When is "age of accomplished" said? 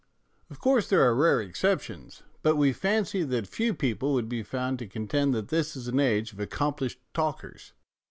5.99-6.97